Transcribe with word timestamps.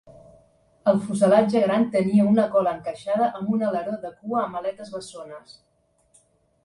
El 0.91 0.95
fuselatge 1.09 1.61
gran 1.65 1.85
tenia 1.95 2.25
una 2.31 2.47
cola 2.57 2.73
encaixada 2.77 3.29
amb 3.41 3.53
un 3.59 3.67
aleró 3.71 3.95
de 4.07 4.13
cua 4.23 4.41
amb 4.47 4.61
aletes 4.63 4.93
bessones. 4.99 5.55